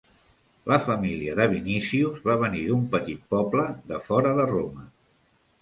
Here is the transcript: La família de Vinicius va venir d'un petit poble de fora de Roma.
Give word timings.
La 0.71 0.79
família 0.85 1.35
de 1.41 1.45
Vinicius 1.51 2.19
va 2.29 2.37
venir 2.45 2.63
d'un 2.71 2.89
petit 2.97 3.23
poble 3.35 3.67
de 3.93 4.01
fora 4.09 4.33
de 4.41 4.49
Roma. 4.57 4.91